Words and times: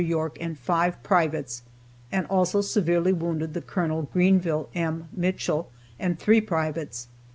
York 0.03 0.35
and 0.41 0.57
five 0.57 1.03
privates, 1.03 1.61
and 2.11 2.25
also 2.25 2.59
severely 2.59 3.13
wounded 3.13 3.53
the 3.53 3.61
Colonel, 3.61 4.09
Greenville 4.11 4.67
M. 4.73 5.07
Mitchell, 5.13 5.69
and 5.99 6.17
three 6.17 6.41
privates. 6.41 7.07